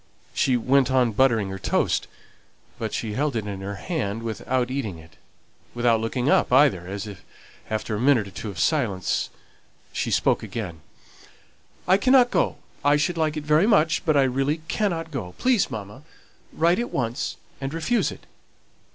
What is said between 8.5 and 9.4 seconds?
silence,